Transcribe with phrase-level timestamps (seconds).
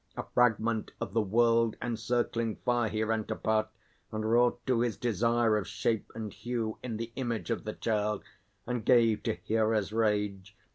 [0.17, 3.69] A fragment of the world encircling fire He rent apart,
[4.11, 8.23] and wrought to his desire Of shape and hue, in the image of the child,
[8.65, 10.57] And gave to Hera's rage.